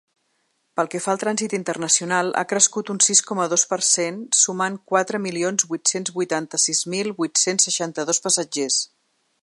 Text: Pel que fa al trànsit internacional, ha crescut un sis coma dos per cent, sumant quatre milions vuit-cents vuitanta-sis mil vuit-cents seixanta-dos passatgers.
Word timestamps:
Pel 0.79 0.87
que 0.93 1.01
fa 1.05 1.09
al 1.11 1.19
trànsit 1.23 1.51
internacional, 1.57 2.31
ha 2.41 2.43
crescut 2.53 2.89
un 2.93 3.01
sis 3.07 3.21
coma 3.31 3.45
dos 3.51 3.67
per 3.75 3.79
cent, 3.89 4.17
sumant 4.45 4.81
quatre 4.93 5.21
milions 5.27 5.67
vuit-cents 5.75 6.15
vuitanta-sis 6.17 6.83
mil 6.95 7.13
vuit-cents 7.21 7.69
seixanta-dos 7.71 8.27
passatgers. 8.27 8.85